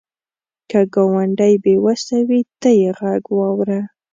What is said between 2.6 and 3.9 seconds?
ته یې غږ واوره